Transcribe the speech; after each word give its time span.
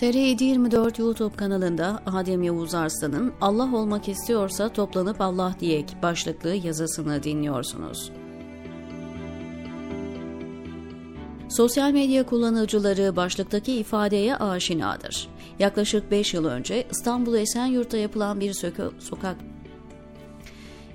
TR724 0.00 1.00
YouTube 1.00 1.36
kanalında 1.36 2.02
Adem 2.06 2.42
Yavuz 2.42 2.74
Arslan'ın 2.74 3.32
Allah 3.40 3.76
olmak 3.76 4.08
istiyorsa 4.08 4.68
toplanıp 4.68 5.20
Allah 5.20 5.54
diyek 5.60 5.96
başlıklı 6.02 6.54
yazısını 6.54 7.22
dinliyorsunuz. 7.22 8.12
Sosyal 11.48 11.90
medya 11.92 12.26
kullanıcıları 12.26 13.16
başlıktaki 13.16 13.72
ifadeye 13.72 14.36
aşinadır. 14.36 15.28
Yaklaşık 15.58 16.10
5 16.10 16.34
yıl 16.34 16.44
önce 16.44 16.86
İstanbul 16.90 17.34
Esenyurt'ta 17.34 17.96
yapılan 17.96 18.40
bir 18.40 18.52
sokak 18.98 19.36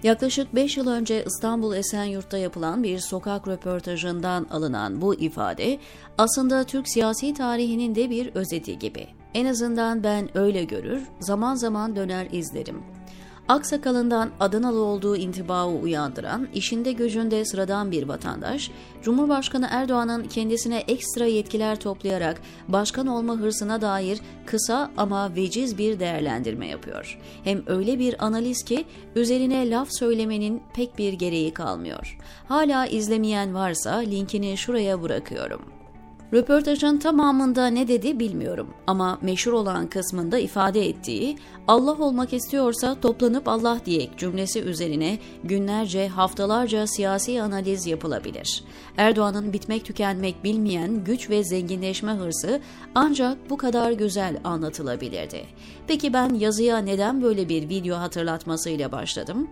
Yaklaşık 0.06 0.56
5 0.56 0.78
yıl 0.78 0.88
önce 0.88 1.26
İstanbul 1.26 1.76
Esenyurt'ta 1.76 2.38
yapılan 2.38 2.84
bir 2.84 3.00
sokak 3.00 3.48
röportajından 3.48 4.48
alınan 4.52 5.02
bu 5.02 5.16
ifade 5.16 5.80
aslında 6.18 6.64
Türk 6.64 6.90
siyasi 6.90 7.34
tarihinin 7.34 7.96
de 7.96 8.10
bir 8.10 8.36
özeti 8.36 8.80
gibi. 8.80 9.08
En 9.34 9.46
azından 9.46 10.04
ben 10.04 10.38
öyle 10.38 10.64
görür, 10.64 11.04
zaman 11.20 11.56
zaman 11.56 11.96
döner 11.96 12.28
izlerim. 12.32 12.95
Aksakalından 13.48 14.30
Adanalı 14.40 14.80
olduğu 14.80 15.16
intibağı 15.16 15.68
uyandıran, 15.68 16.48
işinde 16.54 16.92
gücünde 16.92 17.46
sıradan 17.46 17.92
bir 17.92 18.08
vatandaş, 18.08 18.72
Cumhurbaşkanı 19.04 19.68
Erdoğan'ın 19.72 20.24
kendisine 20.24 20.78
ekstra 20.88 21.26
yetkiler 21.26 21.80
toplayarak 21.80 22.42
başkan 22.68 23.08
olma 23.08 23.36
hırsına 23.36 23.82
dair 23.82 24.20
kısa 24.46 24.92
ama 24.98 25.36
veciz 25.36 25.78
bir 25.78 26.00
değerlendirme 26.00 26.68
yapıyor. 26.68 27.20
Hem 27.44 27.64
öyle 27.68 28.00
bir 28.00 28.26
analiz 28.26 28.64
ki 28.64 28.86
üzerine 29.16 29.70
laf 29.70 29.88
söylemenin 29.92 30.64
pek 30.74 30.98
bir 30.98 31.14
gereği 31.14 31.54
kalmıyor. 31.54 32.18
Hala 32.48 32.88
izlemeyen 32.88 33.54
varsa 33.54 33.96
linkini 33.96 34.58
şuraya 34.58 35.02
bırakıyorum. 35.02 35.62
Röportajın 36.34 36.98
tamamında 36.98 37.68
ne 37.68 37.88
dedi 37.88 38.20
bilmiyorum 38.20 38.74
ama 38.88 39.20
meşhur 39.22 39.54
olan 39.54 39.88
kısmında 39.88 40.40
ifade 40.40 40.90
ettiği 40.90 41.38
Allah 41.68 41.98
olmak 41.98 42.34
istiyorsa 42.34 42.96
toplanıp 43.02 43.48
Allah 43.48 43.80
diyek 43.86 44.18
cümlesi 44.18 44.62
üzerine 44.62 45.18
günlerce 45.44 46.08
haftalarca 46.08 46.88
siyasi 46.88 47.42
analiz 47.42 47.88
yapılabilir. 47.88 48.64
Erdoğan'ın 48.98 49.54
bitmek 49.54 49.86
tükenmek 49.86 50.44
bilmeyen 50.44 51.04
güç 51.04 51.30
ve 51.30 51.44
zenginleşme 51.44 52.12
hırsı 52.12 52.62
ancak 52.96 53.50
bu 53.50 53.58
kadar 53.58 53.92
güzel 53.92 54.40
anlatılabilirdi. 54.44 55.46
Peki 55.88 56.14
ben 56.14 56.34
yazıya 56.34 56.78
neden 56.78 57.22
böyle 57.22 57.50
bir 57.50 57.70
video 57.70 57.98
hatırlatmasıyla 57.98 58.92
başladım? 58.92 59.48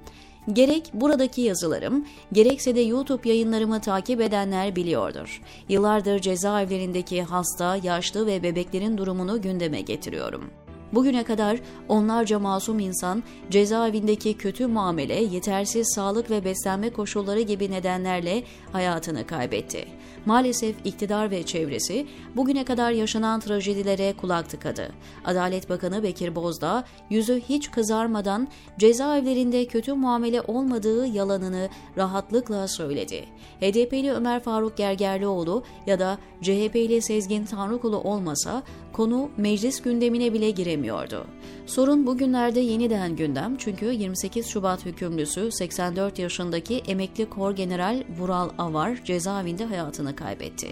Gerek 0.54 0.92
buradaki 0.94 1.42
yazılarım, 1.42 2.06
gerekse 2.34 2.76
de 2.76 2.82
YouTube 2.82 3.30
yayınlarımı 3.30 3.82
takip 3.82 4.22
edenler 4.22 4.76
biliyordur. 4.76 5.42
Yıllardır 5.70 6.20
cezaevlerindeki 6.20 7.24
hasta, 7.24 7.76
yaşlı 7.76 8.28
ve 8.28 8.44
bebeklerin 8.44 8.98
durumunu 8.98 9.42
gündeme 9.42 9.82
getiriyorum. 9.82 10.63
Bugüne 10.94 11.24
kadar 11.24 11.60
onlarca 11.90 12.40
masum 12.40 12.80
insan 12.80 13.24
cezaevindeki 13.50 14.38
kötü 14.38 14.68
muamele, 14.68 15.24
yetersiz 15.24 15.94
sağlık 15.96 16.32
ve 16.32 16.46
beslenme 16.46 16.90
koşulları 16.90 17.42
gibi 17.42 17.72
nedenlerle 17.72 18.44
hayatını 18.72 19.28
kaybetti. 19.28 19.88
Maalesef 20.26 20.76
iktidar 20.86 21.32
ve 21.32 21.44
çevresi 21.44 22.08
bugüne 22.36 22.66
kadar 22.66 22.92
yaşanan 22.92 23.40
trajedilere 23.40 24.14
kulak 24.14 24.50
tıkadı. 24.50 24.92
Adalet 25.26 25.70
Bakanı 25.70 26.04
Bekir 26.04 26.36
Bozdağ 26.36 26.84
yüzü 27.10 27.42
hiç 27.50 27.72
kızarmadan 27.72 28.48
cezaevlerinde 28.78 29.66
kötü 29.66 29.94
muamele 29.94 30.42
olmadığı 30.42 31.06
yalanını 31.06 31.70
rahatlıkla 31.98 32.68
söyledi. 32.68 33.26
HDP'li 33.62 34.12
Ömer 34.12 34.40
Faruk 34.40 34.78
Gergerlioğlu 34.78 35.64
ya 35.86 36.00
da 36.00 36.18
CHP'li 36.42 37.02
Sezgin 37.02 37.46
Tanrıkulu 37.46 37.98
olmasa 37.98 38.64
konu 38.94 39.30
meclis 39.38 39.82
gündemine 39.82 40.34
bile 40.34 40.52
giremiyordu. 40.84 41.26
Sorun 41.66 42.08
bugünlerde 42.08 42.60
yeniden 42.60 43.16
gündem 43.16 43.58
çünkü 43.58 43.86
28 43.86 44.48
Şubat 44.48 44.86
hükümlüsü 44.86 45.52
84 45.52 46.20
yaşındaki 46.20 46.78
emekli 46.78 47.30
Kor 47.30 47.52
General 47.52 48.04
Vural 48.20 48.50
Avar 48.58 49.04
cezaevinde 49.06 49.66
hayatını 49.66 50.16
kaybetti. 50.16 50.68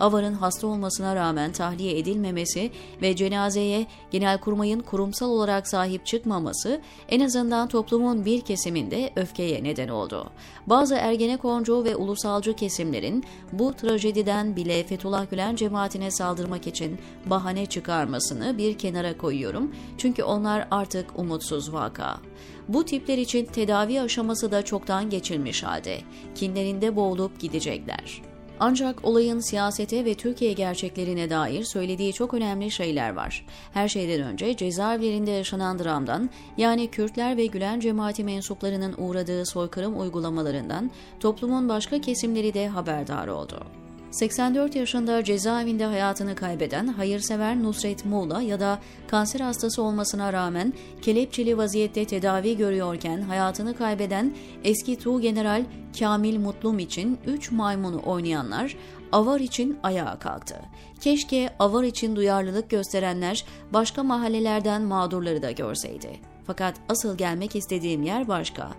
Avar'ın 0.00 0.34
hasta 0.34 0.66
olmasına 0.66 1.16
rağmen 1.16 1.52
tahliye 1.52 1.98
edilmemesi 1.98 2.70
ve 3.02 3.16
cenazeye 3.16 3.86
Genelkurmay'ın 4.10 4.80
kurumsal 4.80 5.30
olarak 5.30 5.68
sahip 5.68 6.06
çıkmaması 6.06 6.80
en 7.08 7.20
azından 7.20 7.68
toplumun 7.68 8.24
bir 8.24 8.40
kesiminde 8.40 9.10
öfkeye 9.16 9.64
neden 9.64 9.88
oldu. 9.88 10.30
Bazı 10.66 10.94
Ergenekoncu 10.94 11.84
ve 11.84 11.96
ulusalcı 11.96 12.56
kesimlerin 12.56 13.24
bu 13.52 13.72
trajediden 13.72 14.56
bile 14.56 14.84
Fethullah 14.84 15.30
Gülen 15.30 15.56
cemaatine 15.56 16.10
saldırmak 16.10 16.66
için 16.66 16.98
bahane 17.26 17.66
çıkarmasını 17.66 18.58
bir 18.58 18.78
kenara 18.78 19.16
koyuyorum. 19.54 19.70
Çünkü 19.98 20.22
onlar 20.22 20.68
artık 20.70 21.18
umutsuz 21.18 21.72
vaka. 21.72 22.20
Bu 22.68 22.84
tipler 22.84 23.18
için 23.18 23.44
tedavi 23.44 24.00
aşaması 24.00 24.50
da 24.50 24.62
çoktan 24.62 25.10
geçilmiş 25.10 25.62
halde. 25.62 26.00
Kinlerinde 26.34 26.96
boğulup 26.96 27.40
gidecekler. 27.40 28.22
Ancak 28.60 29.04
olayın 29.04 29.40
siyasete 29.40 30.04
ve 30.04 30.14
Türkiye 30.14 30.52
gerçeklerine 30.52 31.30
dair 31.30 31.64
söylediği 31.64 32.12
çok 32.12 32.34
önemli 32.34 32.70
şeyler 32.70 33.14
var. 33.14 33.46
Her 33.72 33.88
şeyden 33.88 34.20
önce 34.20 34.56
cezaevlerinde 34.56 35.30
yaşanan 35.30 35.78
dramdan, 35.78 36.30
yani 36.56 36.90
Kürtler 36.90 37.36
ve 37.36 37.46
Gülen 37.46 37.80
cemaati 37.80 38.24
mensuplarının 38.24 38.94
uğradığı 38.98 39.46
soykırım 39.46 40.00
uygulamalarından 40.00 40.90
toplumun 41.20 41.68
başka 41.68 42.00
kesimleri 42.00 42.54
de 42.54 42.68
haberdar 42.68 43.28
oldu. 43.28 43.83
84 44.14 44.76
yaşında 44.76 45.24
cezaevinde 45.24 45.84
hayatını 45.84 46.34
kaybeden 46.34 46.86
hayırsever 46.86 47.62
Nusret 47.62 48.04
Muğla 48.04 48.42
ya 48.42 48.60
da 48.60 48.78
kanser 49.08 49.40
hastası 49.40 49.82
olmasına 49.82 50.32
rağmen 50.32 50.72
kelepçeli 51.02 51.58
vaziyette 51.58 52.04
tedavi 52.04 52.56
görüyorken 52.56 53.20
hayatını 53.20 53.76
kaybeden 53.76 54.34
eski 54.64 54.98
Tuğ 54.98 55.20
General 55.20 55.64
Kamil 55.98 56.38
Mutlum 56.38 56.78
için 56.78 57.18
3 57.26 57.50
maymunu 57.50 58.02
oynayanlar 58.06 58.76
avar 59.12 59.40
için 59.40 59.78
ayağa 59.82 60.18
kalktı. 60.18 60.56
Keşke 61.00 61.50
avar 61.58 61.84
için 61.84 62.16
duyarlılık 62.16 62.70
gösterenler 62.70 63.44
başka 63.72 64.02
mahallelerden 64.02 64.82
mağdurları 64.82 65.42
da 65.42 65.50
görseydi. 65.50 66.10
Fakat 66.46 66.74
asıl 66.88 67.18
gelmek 67.18 67.56
istediğim 67.56 68.02
yer 68.02 68.28
başka. 68.28 68.70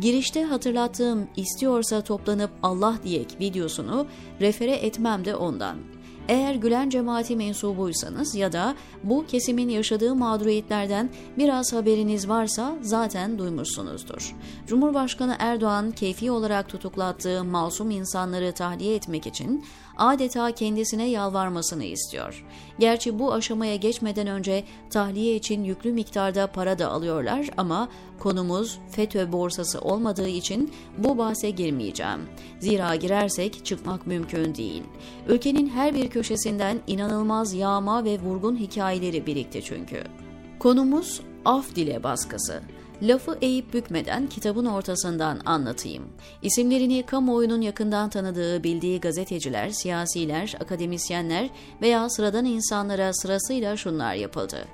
Girişte 0.00 0.44
hatırlattığım 0.44 1.28
istiyorsa 1.36 2.00
toplanıp 2.00 2.50
Allah 2.62 2.98
diyek 3.02 3.36
videosunu 3.40 4.06
refere 4.40 4.74
etmem 4.74 5.24
de 5.24 5.36
ondan. 5.36 5.76
Eğer 6.28 6.54
Gülen 6.54 6.90
cemaati 6.90 7.36
mensubuysanız 7.36 8.34
ya 8.34 8.52
da 8.52 8.74
bu 9.04 9.26
kesimin 9.26 9.68
yaşadığı 9.68 10.14
mağduriyetlerden 10.14 11.10
biraz 11.38 11.72
haberiniz 11.72 12.28
varsa 12.28 12.76
zaten 12.82 13.38
duymuşsunuzdur. 13.38 14.34
Cumhurbaşkanı 14.66 15.36
Erdoğan 15.38 15.90
keyfi 15.90 16.30
olarak 16.30 16.68
tutuklattığı 16.68 17.44
masum 17.44 17.90
insanları 17.90 18.52
tahliye 18.52 18.94
etmek 18.94 19.26
için 19.26 19.64
adeta 19.96 20.52
kendisine 20.52 21.08
yalvarmasını 21.08 21.84
istiyor. 21.84 22.44
Gerçi 22.78 23.18
bu 23.18 23.32
aşamaya 23.32 23.76
geçmeden 23.76 24.26
önce 24.26 24.64
tahliye 24.90 25.36
için 25.36 25.64
yüklü 25.64 25.92
miktarda 25.92 26.46
para 26.46 26.78
da 26.78 26.90
alıyorlar 26.90 27.50
ama 27.56 27.88
konumuz 28.20 28.78
FETÖ 28.90 29.32
borsası 29.32 29.80
olmadığı 29.80 30.28
için 30.28 30.72
bu 30.98 31.18
bahse 31.18 31.50
girmeyeceğim. 31.50 32.20
Zira 32.60 32.96
girersek 32.96 33.64
çıkmak 33.64 34.06
mümkün 34.06 34.54
değil. 34.54 34.82
Ülkenin 35.28 35.68
her 35.68 35.94
bir 35.94 36.08
köşesinden 36.08 36.80
inanılmaz 36.86 37.54
yağma 37.54 38.04
ve 38.04 38.18
vurgun 38.18 38.56
hikayeleri 38.56 39.26
birikti 39.26 39.62
çünkü. 39.62 40.04
Konumuz 40.58 41.20
af 41.44 41.76
dile 41.76 42.02
baskısı. 42.02 42.62
Lafı 43.02 43.38
eğip 43.42 43.74
bükmeden 43.74 44.26
kitabın 44.26 44.64
ortasından 44.64 45.40
anlatayım. 45.44 46.04
İsimlerini 46.42 47.06
kamuoyunun 47.06 47.60
yakından 47.60 48.10
tanıdığı 48.10 48.64
bildiği 48.64 49.00
gazeteciler, 49.00 49.70
siyasiler, 49.70 50.54
akademisyenler 50.60 51.50
veya 51.82 52.10
sıradan 52.10 52.44
insanlara 52.44 53.12
sırasıyla 53.12 53.76
şunlar 53.76 54.14
yapıldı. 54.14 54.64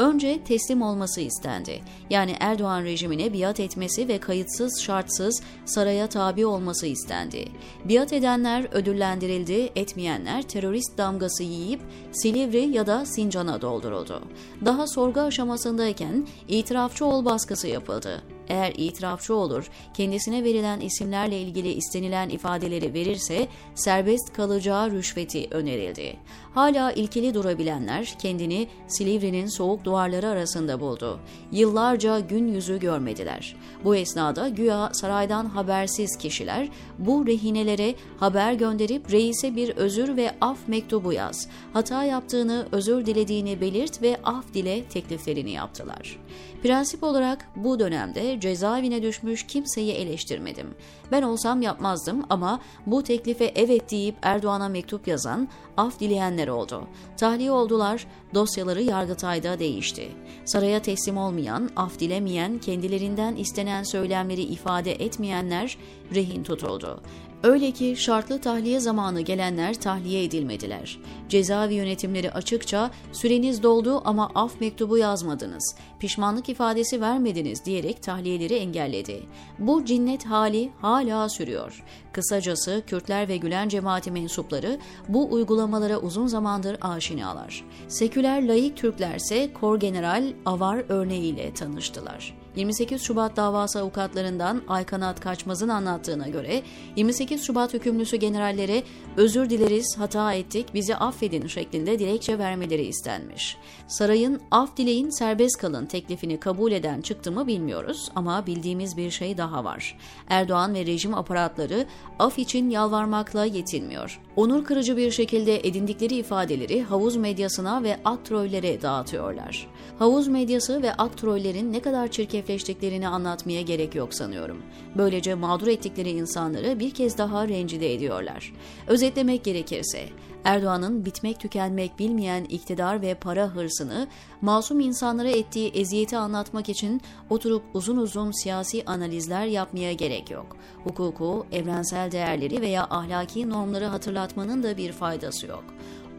Önce 0.00 0.44
teslim 0.44 0.82
olması 0.82 1.20
istendi. 1.20 1.80
Yani 2.10 2.36
Erdoğan 2.40 2.84
rejimine 2.84 3.32
biat 3.32 3.60
etmesi 3.60 4.08
ve 4.08 4.18
kayıtsız 4.18 4.82
şartsız 4.82 5.42
saraya 5.64 6.06
tabi 6.06 6.46
olması 6.46 6.86
istendi. 6.86 7.44
Biat 7.84 8.12
edenler 8.12 8.66
ödüllendirildi, 8.72 9.72
etmeyenler 9.76 10.42
terörist 10.42 10.98
damgası 10.98 11.42
yiyip 11.42 11.80
Silivri 12.12 12.76
ya 12.76 12.86
da 12.86 13.06
Sincan'a 13.06 13.60
dolduruldu. 13.60 14.22
Daha 14.64 14.86
sorgu 14.86 15.20
aşamasındayken 15.20 16.26
itirafçı 16.48 17.06
ol 17.06 17.24
baskısı 17.24 17.68
yapıldı. 17.68 18.22
Eğer 18.50 18.72
itirafçı 18.76 19.34
olur, 19.34 19.70
kendisine 19.94 20.44
verilen 20.44 20.80
isimlerle 20.80 21.40
ilgili 21.40 21.72
istenilen 21.72 22.28
ifadeleri 22.28 22.94
verirse 22.94 23.46
serbest 23.74 24.32
kalacağı 24.32 24.90
rüşveti 24.90 25.48
önerildi. 25.50 26.16
Hala 26.54 26.92
ilkeli 26.92 27.34
durabilenler 27.34 28.14
kendini 28.18 28.68
Silivri'nin 28.88 29.46
soğuk 29.46 29.84
duvarları 29.84 30.28
arasında 30.28 30.80
buldu. 30.80 31.20
Yıllarca 31.52 32.20
gün 32.20 32.48
yüzü 32.48 32.80
görmediler. 32.80 33.56
Bu 33.84 33.96
esnada 33.96 34.48
güya 34.48 34.90
saraydan 34.92 35.46
habersiz 35.46 36.16
kişiler 36.16 36.68
bu 36.98 37.26
rehinelere 37.26 37.94
haber 38.18 38.52
gönderip 38.52 39.12
reise 39.12 39.56
bir 39.56 39.76
özür 39.76 40.16
ve 40.16 40.30
af 40.40 40.58
mektubu 40.68 41.12
yaz. 41.12 41.48
Hata 41.72 42.04
yaptığını, 42.04 42.66
özür 42.72 43.06
dilediğini 43.06 43.60
belirt 43.60 44.02
ve 44.02 44.16
af 44.24 44.54
dile 44.54 44.84
tekliflerini 44.84 45.50
yaptılar. 45.50 46.18
Prensip 46.62 47.02
olarak 47.02 47.48
bu 47.56 47.78
dönemde 47.78 48.39
cezaevine 48.40 49.02
düşmüş 49.02 49.46
kimseyi 49.46 49.92
eleştirmedim. 49.92 50.74
Ben 51.12 51.22
olsam 51.22 51.62
yapmazdım 51.62 52.24
ama 52.30 52.60
bu 52.86 53.02
teklife 53.02 53.52
evet 53.54 53.90
deyip 53.90 54.16
Erdoğan'a 54.22 54.68
mektup 54.68 55.08
yazan, 55.08 55.48
af 55.76 56.00
dileyenler 56.00 56.48
oldu. 56.48 56.82
Tahliye 57.16 57.52
oldular, 57.52 58.06
dosyaları 58.34 58.82
Yargıtay'da 58.82 59.58
değişti. 59.58 60.08
Saraya 60.44 60.82
teslim 60.82 61.16
olmayan, 61.16 61.70
af 61.76 61.98
dilemeyen, 61.98 62.58
kendilerinden 62.58 63.36
istenen 63.36 63.82
söylemleri 63.82 64.42
ifade 64.42 64.92
etmeyenler 64.92 65.78
rehin 66.14 66.42
tutuldu. 66.42 67.02
Öyle 67.42 67.70
ki 67.70 67.94
şartlı 67.98 68.40
tahliye 68.40 68.80
zamanı 68.80 69.20
gelenler 69.20 69.74
tahliye 69.74 70.24
edilmediler. 70.24 70.98
Cezaevi 71.28 71.74
yönetimleri 71.74 72.32
açıkça 72.32 72.90
süreniz 73.12 73.62
doldu 73.62 74.02
ama 74.04 74.30
af 74.34 74.60
mektubu 74.60 74.98
yazmadınız, 74.98 75.76
pişmanlık 75.98 76.48
ifadesi 76.48 77.00
vermediniz 77.00 77.64
diyerek 77.64 78.02
tahliyeleri 78.02 78.54
engelledi. 78.54 79.22
Bu 79.58 79.84
cinnet 79.84 80.26
hali 80.26 80.70
hala 80.80 81.28
sürüyor. 81.28 81.84
Kısacası 82.12 82.82
Kürtler 82.86 83.28
ve 83.28 83.36
Gülen 83.36 83.68
cemaati 83.68 84.10
mensupları 84.10 84.78
bu 85.08 85.32
uygulamalara 85.32 85.98
uzun 85.98 86.26
zamandır 86.26 86.76
aşinalar. 86.80 87.64
Seküler 87.88 88.48
laik 88.48 88.76
Türklerse 88.76 89.52
Kor 89.52 89.80
General 89.80 90.24
Avar 90.46 90.84
örneğiyle 90.88 91.54
tanıştılar. 91.54 92.39
28 92.56 93.02
Şubat 93.02 93.36
davası 93.36 93.80
avukatlarından 93.80 94.62
Aykanat 94.68 95.20
Kaçmaz'ın 95.20 95.68
anlattığına 95.68 96.28
göre 96.28 96.62
28 96.96 97.42
Şubat 97.42 97.74
hükümlüsü 97.74 98.16
generallere 98.16 98.82
özür 99.16 99.50
dileriz, 99.50 99.94
hata 99.98 100.34
ettik, 100.34 100.74
bizi 100.74 100.96
affedin 100.96 101.46
şeklinde 101.46 101.98
dilekçe 101.98 102.38
vermeleri 102.38 102.82
istenmiş. 102.82 103.56
Sarayın 103.86 104.40
af 104.50 104.76
dileyin 104.76 105.10
serbest 105.10 105.58
kalın 105.60 105.86
teklifini 105.86 106.40
kabul 106.40 106.72
eden 106.72 107.00
çıktı 107.00 107.32
mı 107.32 107.46
bilmiyoruz 107.46 108.10
ama 108.14 108.46
bildiğimiz 108.46 108.96
bir 108.96 109.10
şey 109.10 109.36
daha 109.38 109.64
var. 109.64 109.98
Erdoğan 110.28 110.74
ve 110.74 110.86
rejim 110.86 111.14
aparatları 111.14 111.86
af 112.18 112.38
için 112.38 112.70
yalvarmakla 112.70 113.44
yetinmiyor. 113.44 114.20
Onur 114.36 114.64
kırıcı 114.64 114.96
bir 114.96 115.10
şekilde 115.10 115.68
edindikleri 115.68 116.14
ifadeleri 116.14 116.82
havuz 116.82 117.16
medyasına 117.16 117.82
ve 117.82 117.96
aktrollere 118.04 118.82
dağıtıyorlar. 118.82 119.66
Havuz 119.98 120.28
medyası 120.28 120.82
ve 120.82 120.92
aktrollerin 120.92 121.72
ne 121.72 121.80
kadar 121.80 122.08
çirkefleştiklerini 122.40 123.08
anlatmaya 123.08 123.62
gerek 123.62 123.94
yok 123.94 124.14
sanıyorum. 124.14 124.62
Böylece 124.96 125.34
mağdur 125.34 125.66
ettikleri 125.66 126.10
insanları 126.10 126.80
bir 126.80 126.90
kez 126.90 127.18
daha 127.18 127.48
rencide 127.48 127.94
ediyorlar. 127.94 128.52
Özetlemek 128.86 129.44
gerekirse, 129.44 130.08
Erdoğan'ın 130.44 131.04
bitmek 131.04 131.40
tükenmek 131.40 131.98
bilmeyen 131.98 132.44
iktidar 132.44 133.02
ve 133.02 133.14
para 133.14 133.46
hırsını 133.46 134.08
masum 134.40 134.80
insanlara 134.80 135.28
ettiği 135.28 135.70
eziyeti 135.70 136.16
anlatmak 136.16 136.68
için 136.68 137.00
oturup 137.30 137.62
uzun 137.74 137.96
uzun 137.96 138.30
siyasi 138.42 138.84
analizler 138.86 139.44
yapmaya 139.44 139.92
gerek 139.92 140.30
yok. 140.30 140.56
Hukuku, 140.84 141.46
evrensel 141.52 142.12
değerleri 142.12 142.60
veya 142.60 142.86
ahlaki 142.90 143.48
normları 143.48 143.84
hatırlatmanın 143.84 144.62
da 144.62 144.76
bir 144.76 144.92
faydası 144.92 145.46
yok. 145.46 145.64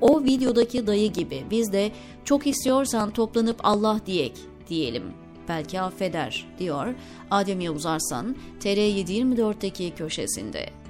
O 0.01 0.23
videodaki 0.23 0.87
dayı 0.87 1.11
gibi 1.13 1.43
biz 1.51 1.73
de 1.73 1.91
çok 2.25 2.47
istiyorsan 2.47 3.11
toplanıp 3.11 3.57
Allah 3.63 3.99
diyek 4.05 4.33
diyelim. 4.69 5.20
Belki 5.47 5.81
affeder 5.81 6.47
diyor 6.59 6.93
Adem 7.31 7.61
Yavuz 7.61 7.85
Arslan 7.85 8.35
TR724'deki 8.59 9.91
köşesinde. 9.95 10.80